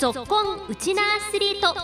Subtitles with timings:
[0.00, 1.76] ぞっこんウチナアスリート。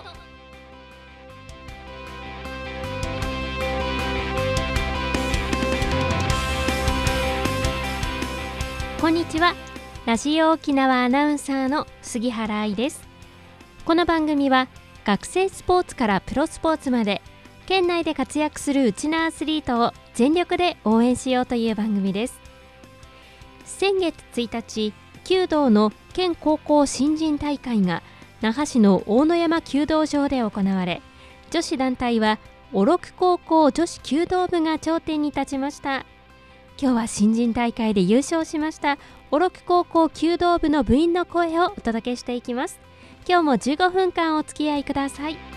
[8.98, 9.54] こんにちは。
[10.06, 13.06] ラジオ沖縄アナウンサーの杉原愛です。
[13.84, 14.68] この番組は
[15.04, 17.20] 学生スポーツからプロスポーツまで
[17.66, 22.40] 県内で活躍するうちなアスリートを全力で応援しようという番組です。
[23.66, 24.94] 先月1日
[25.28, 28.02] 弓道の県高校新人大会が
[28.42, 31.02] 那覇市の大野山弓道場で行われ
[31.50, 32.38] 女子団体は
[32.72, 36.04] 小禄高校女子弓道部が頂点に立ちました。
[36.78, 38.98] 今日は新人大会で優勝しました。
[39.30, 42.78] 小禄高校弓道部の部員の声をお届けしていきます。
[43.26, 45.55] 今日も15分間お付き合いください。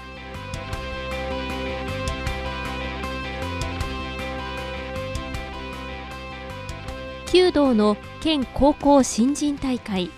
[7.31, 10.09] 弓道の県高校新人大会。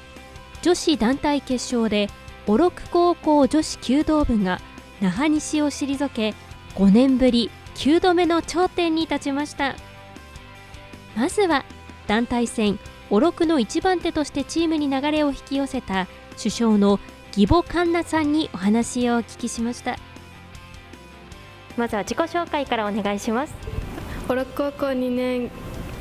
[0.62, 2.10] 女子団体決勝で
[2.48, 4.62] 小禄高校女子弓道部が
[5.02, 6.34] 那覇西を退け
[6.76, 9.76] 5年ぶり9度目の頂点に立ちました。
[11.18, 11.66] まずは
[12.08, 16.07] 団体戦小禄の一番手としてチームに流れを引き寄せた
[16.38, 16.98] 主将の
[17.35, 19.98] 義母環奈さんにお話をお聞きしました。
[21.76, 23.54] まずは自己紹介からお願いします。
[24.30, 25.52] 小禄高校2年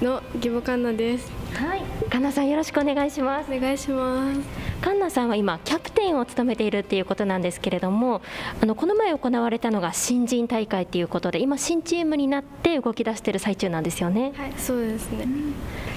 [0.01, 1.31] の義母環奈です。
[1.55, 1.81] はい。
[1.81, 3.53] 環奈さんよろしくお願いします。
[3.53, 4.41] お願いします。
[4.81, 8.23] 環奈さんは今キャプテンを務めているっていうことなんですけれども
[8.63, 14.33] あのこの前行われたのが新人大会っていうことで今新チームになって動き出している最中なんですよね。
[14.35, 15.27] はいそうですね。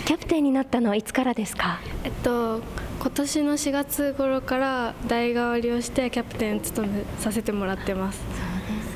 [0.06, 1.80] キャプテンになったのはいつからですか？
[2.04, 2.60] えっと
[3.00, 8.22] 今年の4月頃から代替わりをしてキャプテン務めさせてもらってます。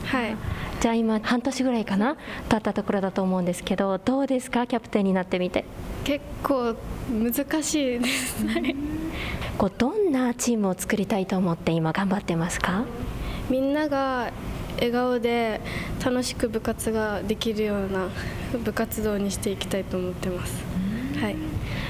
[0.06, 0.36] はい
[0.80, 2.18] じゃあ今半年ぐらいかな
[2.50, 5.66] 経ったところだと思うんですけどどうですかキャプテンになってみて？
[6.04, 6.76] 結構
[7.12, 8.76] 難しいですはい
[9.58, 12.84] こうどんなチームを作りたいと思って今頑張ってますか？
[13.50, 14.32] みんなが
[14.76, 15.62] 笑顔で
[16.06, 18.10] 楽しく部活ができるような
[18.64, 20.64] 部活動にしていきたいと思ってます
[21.22, 21.36] はい。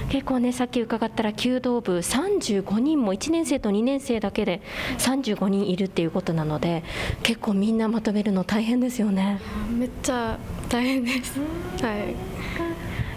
[0.09, 4.61] 結構ねさっき伺ったら弓道部35人も1年生と2年生だけで
[4.99, 6.83] 35人いるっていうことなので
[7.23, 9.39] 結構みんなまとめるの大変ですよね。
[9.69, 10.37] めっちゃ
[10.69, 11.39] 大変です。
[11.81, 12.15] はい。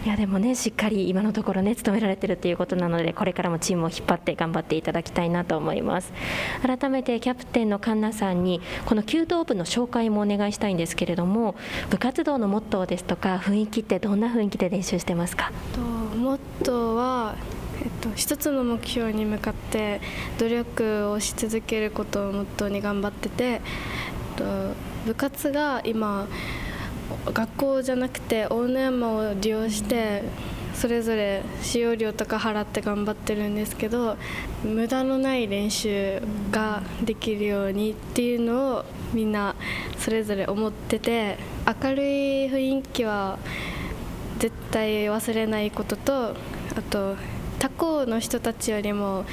[0.02, 6.12] いやでもねしっかり今のところね務められてるっていうことなのでこれからもチームを引っ張って頑張っていただきたいなと思います。
[6.62, 11.54] 改めてキャプテンのカンナさんにこの弓道部の紹介もお願いしたいんですけれども
[11.90, 15.52] 部活動のモットーですとか雰囲気ってどんな雰囲気で練習してますか？
[15.74, 15.99] と
[16.30, 17.34] モットーは、
[17.82, 20.00] えっと、一つの目標に向かって
[20.38, 23.60] 努力をし続けることをモットーに頑張ってて、えっ
[24.36, 24.44] と、
[25.06, 26.28] 部活が今
[27.34, 30.22] 学校じゃなくて大野山を利用して
[30.72, 34.16] それぞれ使用料とか払って頑張ってるんですけど
[34.62, 39.56] 無駄のない練習ができるようにっていうのをみんな
[39.98, 43.40] それぞれ思ってて明るい雰囲気は
[44.40, 46.34] 絶対忘れないこととあ
[46.90, 47.14] と
[47.58, 49.24] 他校の人たちよりも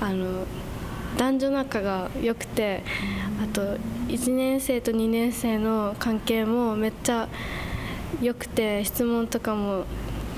[0.00, 0.46] あの
[1.16, 2.84] 男女仲が良くて
[3.42, 3.76] あと
[4.08, 7.28] 1年生と2年生の関係もめっちゃ
[8.20, 9.84] 良くて質問とかも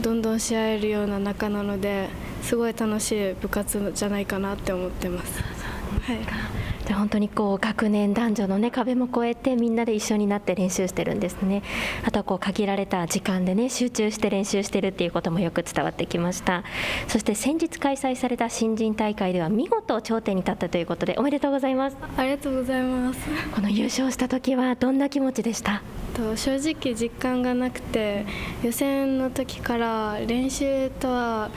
[0.00, 2.08] どんどんし合えるような仲なので
[2.42, 5.42] すごい楽しい部活じゃないかなって思ってます。
[5.42, 6.61] はい
[6.92, 11.62] で本当にこう学年男女の、ね、壁も越えてみんなで一緒になって練習してるんですね。
[12.04, 16.64] あとはこう限られた時間でね集中して練習してるっていうこともよく伝わってきました。
[17.08, 21.96] そして先日開催された新人大会では見事頂点に立ったということでおめでとうございます。
[22.18, 23.20] ありがとうございます。
[23.54, 25.82] この優勝した時はどんな気持ちでした？
[26.14, 28.26] と正直実感がなくて
[28.62, 31.48] 予選の時から練習とは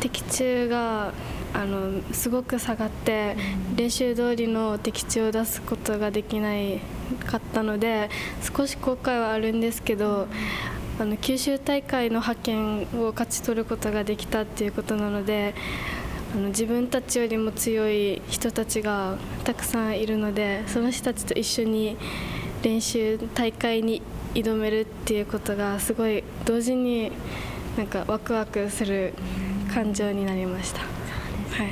[0.00, 1.12] 的中が
[1.52, 3.36] あのすごく下がって
[3.76, 6.80] 練習通りの的中を出すことができない
[7.26, 8.08] かったので
[8.56, 10.28] 少し後悔はあるんですけど
[10.98, 15.54] あの九州大会の派遣を勝ち取ることができたっていうことなので
[16.34, 21.96] あの自分たちよりも強い人たちがたくさんいるのでその人たちと一緒に
[22.62, 24.02] 練習大会に
[24.34, 27.10] 挑めるっていうことがすごい同時に
[27.76, 29.14] なんかワクワクする
[29.72, 30.99] 感情になりました。
[31.50, 31.68] はい、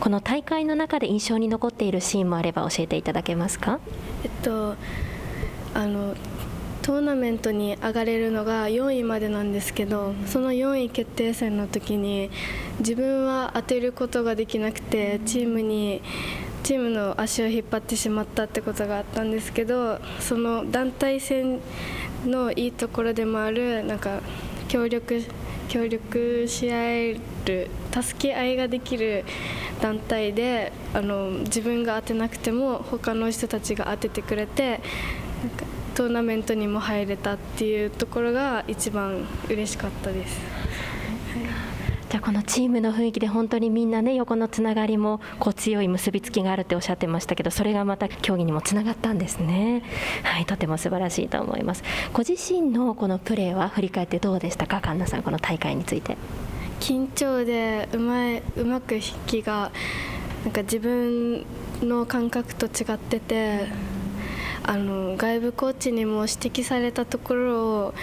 [0.00, 3.78] この大会の中で印象に残っているシーンもあれば教えていただけますか？
[4.24, 4.74] えっと
[5.74, 6.14] あの
[6.82, 12.30] トーナメントに上がれるのが4位までなんですけどその4位決定戦の時に
[12.78, 16.02] 自分は当てることができなくてチームに
[16.62, 21.60] チームの足を引っ張ってしまったってことがあったんですけどその団体戦
[22.24, 24.20] のいいところでもあるなんか
[24.68, 25.22] 協力
[25.70, 29.24] 協力し合える助け合いができる
[29.80, 35.64] 団体であの自分が当てなくても他の人たちが当ててくれてなんか
[35.94, 40.40] トーナメントにも入れたっていうところが一番嬉しかったです。
[42.10, 49.84] じゃあこのチームの雰囲気で本当にみんなね横のつながりもこう強い結びつきがあるっておっしゃってましたけどそれがまた競技にもつながったんですね。
[50.24, 51.84] はいとても素晴らしいと思います。
[52.12, 56.16] ご自身のこのプレーは振り返ってどうでしたか環奈さんこの大会について。
[56.80, 59.70] 緊張でうまいうまく引きが
[60.42, 61.46] なんか自分
[61.80, 63.68] の感覚と違ってて
[64.64, 67.94] あの外部コーチにも指摘されたところを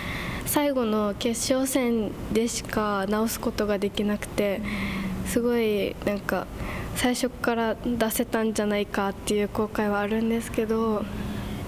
[0.47, 4.61] 最後の決勝戦でしか直すことができなくて
[5.25, 6.47] すごいなんか
[6.95, 11.03] 最初から出せたんじゃないかっていう後悔はあるんですけど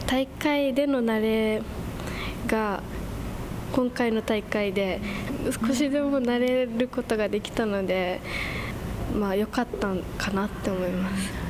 [0.08, 1.62] 大会での慣れ
[2.48, 2.82] が
[3.74, 5.02] 今回の大会で
[5.62, 8.22] 少しでも慣れることができたので
[9.14, 11.49] まあ良かったかなって思います。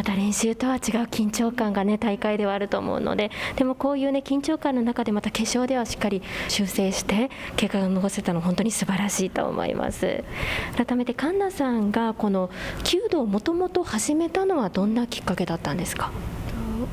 [0.00, 10.24] また練習とは違う緊張感がね大会ではあると思うのででもこういうね緊張感の中でまた決勝ではしっかり修正して結果が残せたの本当に素晴らしいと思います。
[10.74, 12.48] 改めてカンナさんがこの
[12.82, 16.10] 弓道をもともと始めたのはどんなきっかけだったんですか？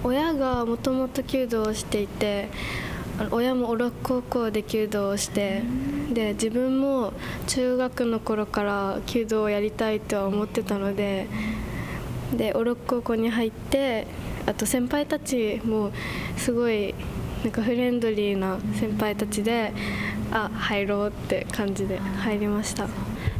[0.04, 2.50] 親がもともと弓道をしていて
[3.31, 5.62] 親も小禄高校で弓道をして
[6.12, 7.13] で自分も
[7.48, 11.27] 中学の頃から弓道をやりたいとは思ってたので
[12.34, 14.08] で小禄高校に入って
[14.46, 15.92] あと先輩たちも
[16.38, 16.94] すごい
[17.44, 19.72] なんかフレンドリーな先輩たちで
[20.32, 22.88] あ入ろうって感じで入りました。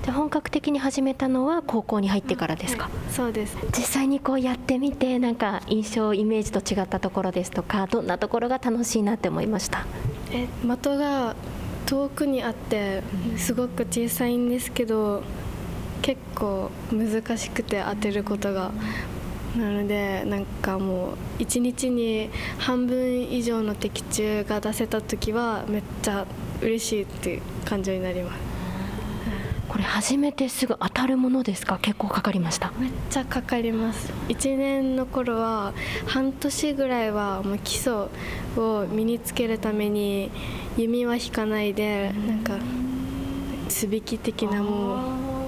[0.06, 3.58] で本格的に始めたのは高校に入ってからですか、はい、そうです。
[3.76, 9.86] 実際にこうやってみてなんか印象イメージと違ったところですとかどんなところが楽しいなって思いました？
[10.32, 11.36] え的が
[11.88, 13.02] 遠くにあって
[13.36, 15.24] すごく小さいんですけど
[16.02, 18.72] 結構難しくて当てることが
[19.58, 22.30] なのでなんかもう一日に
[22.60, 26.26] 半分以上の的中が出せた時はめっちゃ
[26.62, 28.40] 嬉しいっていう感情になります。
[29.68, 31.78] これ初めてすぐ当たるものですか？
[31.82, 34.14] 結構かかりましためっちゃかかります。
[34.30, 35.74] 1年の頃は
[36.06, 37.94] 半年ぐらいはもう基礎
[38.56, 40.32] を身につけるために
[40.78, 42.54] 弓は引かないでなんか
[43.78, 44.72] 素引き的なも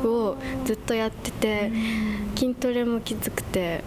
[0.04, 1.72] のをずっとやってて
[2.36, 3.84] 筋トレもきつくて。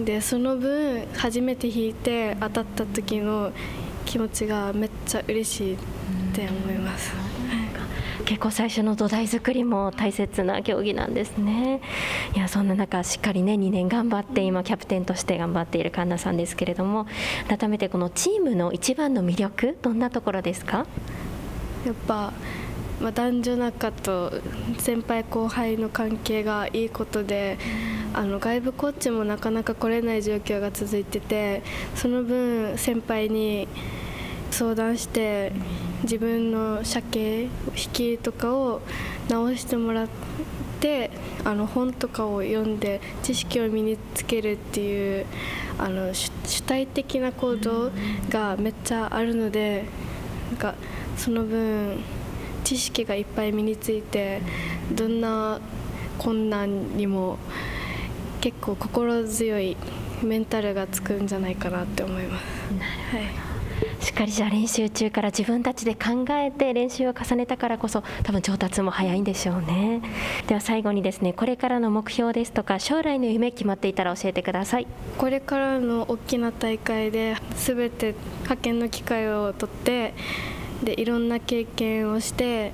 [0.00, 3.52] でその分初めて弾いて当たった時の
[4.06, 5.76] 気持ちがめっちゃ嬉しいっ
[6.32, 7.12] て思います。
[8.24, 11.82] 結構最初の土台作りも大切な競技なんですね。
[12.34, 17.06] いやそんな中しっかりね2年頑張って今キャプテンとして頑張っている環奈さんですけれども
[17.46, 20.86] 改めてこのチームの一番の魅力どんなところですか？
[21.84, 22.32] やっぱ
[23.02, 24.32] まあ、男女仲と
[24.78, 27.58] 先輩後輩の関係がいいことで
[28.14, 31.62] あの外部コーチもなかなか来れない状況が続いてて
[31.96, 33.66] その分先輩に
[34.52, 35.50] 相談して
[36.04, 37.50] 自分の鮭引
[37.92, 38.80] きとかを
[39.28, 40.08] 直してもらっ
[40.78, 41.10] て
[41.44, 45.26] あの本とかを読んで知識を身につけるっていう
[45.76, 46.30] あの主
[46.62, 47.90] 体的な行動
[48.30, 49.86] がめっちゃあるので
[50.50, 50.74] なんか
[51.16, 51.98] その分
[52.72, 54.40] 知識がいっぱい身について
[54.92, 55.60] どんな
[56.16, 57.38] 困難にも
[58.40, 59.76] 結構心強い
[60.22, 62.44] メンタルがつくんじゃないかなって思います。
[63.14, 63.24] はい。
[64.02, 70.00] しっかりじゃあ練習中から自分たちで考えて練習を重ねたからこそ多分上達も早いんでしょうね。
[70.46, 74.86] では最後にですねこれからの目標ですとか将来の夢決まっていたら教えてください。
[75.18, 80.14] これからの大きな大会で全て派遣の機会を取って
[80.84, 82.72] でいろんな経験をして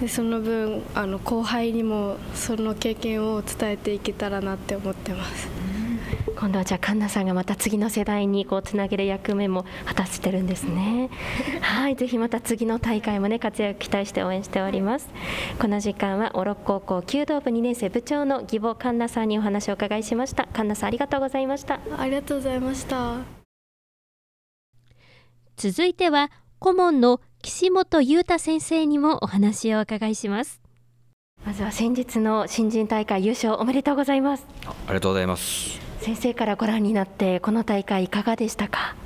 [0.00, 5.48] でその分あの後輩にもその経験を伝えていけたらなって思ってます。
[6.38, 11.10] 今度はじゃあ環奈さんがまた次の世代にこうつなげる役目も果たしてるんですね。
[11.60, 15.08] はい、ぜひまた次の大会もね活躍期待して応援しております。
[15.58, 20.44] この時間は小禄高校弓道部2年生部長の義母環奈さんにお話を伺いしました。
[20.44, 21.80] 環奈さんありがとうございました。
[21.98, 23.16] ありがとうございました。
[25.56, 26.30] 続いては
[26.60, 30.60] 顧問の岸本裕太先生にもお話をお伺いします。
[31.46, 34.46] まずは先日の新人大会優勝おめでとうございます。
[34.66, 35.80] ありがとうございます。
[36.00, 38.96] 先生からご覧になってこの大会いかがでしたか？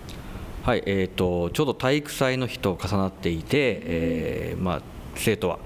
[0.63, 4.83] はい、えーと、ちょうど体育祭の日と重なっていて、えー、まあ、
[5.17, 5.59] 生徒は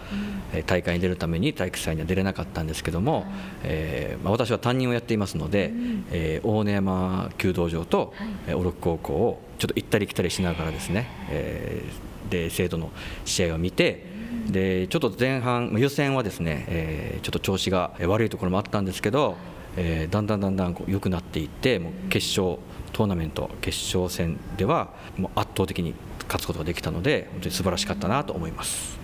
[0.67, 3.27] 大会に出るために体育祭には出れなかったんですけども、
[3.63, 5.73] えーまあ、私は担任をやっていますので、
[6.11, 8.13] えー、大根山弓道場と
[8.49, 12.91] 小禄高校をちょっと行ったり来たりしながらですね、えー、で生徒の
[13.25, 14.05] 試合を見て、
[14.49, 19.37] でちょっと前半予選はですね、えー、ちょっと調子が悪いところもあったんですけど、
[19.77, 22.59] えー、だんだんだんだんこう良くなっていってもう決勝
[22.93, 25.95] トーナメント決勝戦ではもう圧倒的に
[26.27, 28.99] 勝つことができたので本当に素晴らしかったなと思います。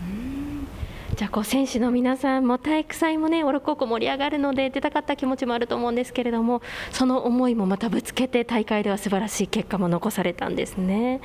[1.14, 11.20] じゃあこう選手の皆さんも体育祭もね、オロ高校盛り上がるので出たかった気持ちもあると思うんですけれども、その思いもまたぶつけて大会では素晴らしい結果も残されたんですね。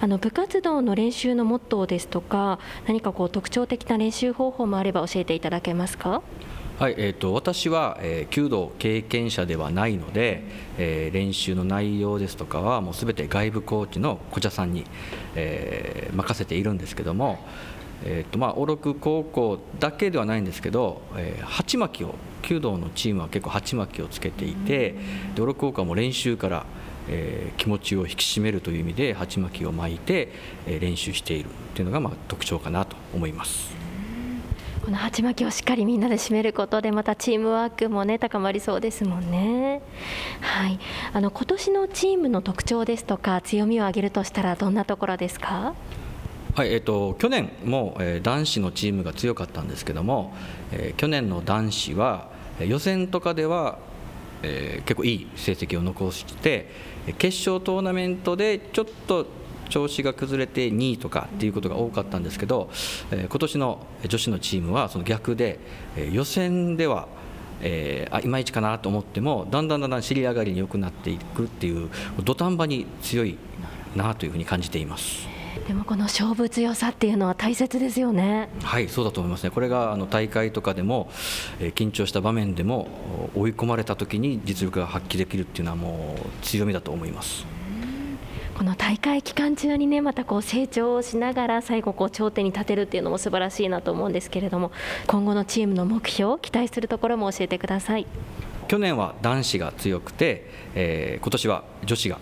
[0.00, 6.22] あの部活動の練習のモットーですとか、何かこう特徴的な練習方法もあれば教えていただけますか？
[6.78, 10.44] はいえーと、私は、えー、弓道経験者ではないので、
[10.76, 14.84] えー、練習の内容ですとかはもうすべて外部コーチの小茶さんに、
[15.34, 17.38] えー、任せているんですけども、
[18.04, 24.96] えーとまあ、小禄高校だけではないんですけど、えー、鉢巻きを弓道のチームは結構鉢巻きをつけていてで
[25.36, 26.66] 小禄高校はもう練習から、
[27.08, 30.28] えー、気持ちを引き締めるという意味で鉢巻きを巻いて、
[30.66, 33.74] えー、練習しているというのが、まあ、特徴かなと思います。
[34.84, 39.82] この鉢巻きをしっかりみんなで締めることでまたチームワークもね高まりそうですもんね。
[40.40, 40.78] はい、
[41.12, 45.74] あの今年のチームの特徴ですとか強みを挙げるとしたらどんなところですか？
[46.56, 50.34] はいえーと、去年も、えー、男子のチームが強かったんですけども、
[50.72, 53.78] えー、去年の男子は予選とかでは、
[54.42, 56.70] えー、結構いい成績を残して
[57.18, 59.26] 決勝トーナメントでちょっと
[59.68, 62.70] 調子が崩れて2位とかっていうことが多かったんですけど、
[63.10, 65.60] えー、今年の女子のチームはその逆で、
[65.94, 67.06] え、予選では
[67.60, 71.88] えー、あいまいちかなと思ってもだんだんだんだん尻上がりに良くなっていくっていう
[72.22, 73.38] 土壇場に強い
[73.94, 75.36] なというふうに感じています。
[75.66, 78.48] でもこの勝負強さっていうのは大切ですよね。
[78.62, 79.50] はいそうだと思いますね。
[79.50, 81.10] これがあの大会とかでも、
[81.58, 82.88] えー、緊張した場面でも
[83.34, 87.46] 追い込まれた時に実力が発揮できるっていうのはもう強みだと思います。
[88.56, 94.72] この大会期間中にねまたこう成長をしながら最後こう頂点に立てるっていうのも素晴らしいなと思うんですけれども
[95.06, 98.06] 今後のチームの目標期待するところも教えてください
[98.66, 102.18] 去年は男子が強くて、えー、今年は女子が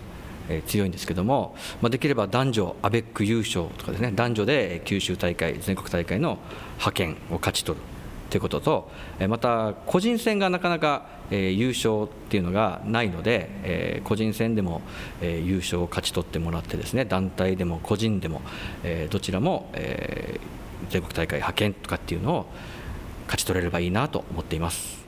[0.48, 6.38] え強いんですけども、まあ、できれば男女アベック優勝とかですね男女で九州大会全国大会の
[6.74, 7.84] 派遣を勝ち取る
[8.30, 8.90] ということと
[9.28, 14.82] また個人戦がなかなかえ優勝っていうのがないのでえ個人戦でも
[15.20, 18.42] え優勝を勝ち取ってもらってですね団体でも個人でも
[18.82, 20.40] えどちらもえ
[20.90, 22.46] 全国大会派遣とかっていうのを
[23.26, 25.04] 勝ち取れればいいなと思っています。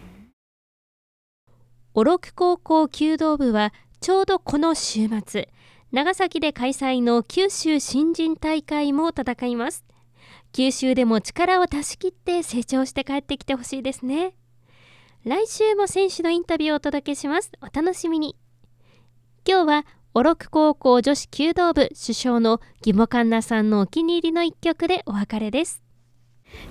[1.93, 5.49] 小禄高校弓道部はちょうどこの週末
[5.93, 9.85] 長崎で開催の九州新人大会も戦います。
[10.53, 14.35] 九州でも力を出し切って成長して帰ってきてほしいですね。
[15.25, 17.51] 来週も選手のインタビューをお届けします。
[17.61, 18.37] お楽しみに。
[19.49, 25.83] 今日は小禄高校女子弓道部主将の義母環奈さんのお気に入りの一曲でお別れです。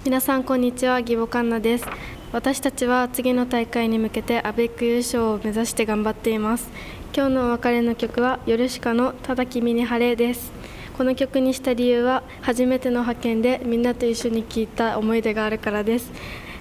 [0.03, 0.99] 皆さんこんにちは。
[0.99, 1.85] 義母環奈です。
[2.31, 6.69] 私たちは次の大会に向けてアベック優勝を目指して頑張っています。
[7.15, 10.51] 今日のお別れの曲はヨルシカのただ君に晴れです。
[10.97, 16.11] この曲にした理由は初めての派遣でみんなと一緒に聴いた思い出があるからです。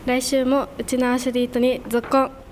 [0.06, 2.43] 来週もうちのアスリートに続行。